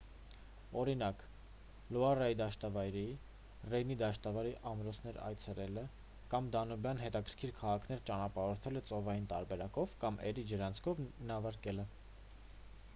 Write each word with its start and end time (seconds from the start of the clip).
օրինակ 0.83 1.19
լուարի 1.95 2.37
դաշտավայրի 2.39 3.03
ռեյնի 3.73 3.97
դաշտավայրի 3.99 4.53
ամրոցներ 4.71 5.19
այցելելը 5.27 5.83
կամ 6.33 6.49
դանուբյան 6.57 7.03
հետաքրքիր 7.03 7.53
քաղաքներ 7.61 8.03
ճանապարհորդելը 8.13 8.83
ծովային 8.93 9.31
տարբերակով 9.37 9.93
կամ 10.07 10.21
էրի 10.33 10.47
ջրանցքով 10.55 11.03
նավարկելը 11.33 11.87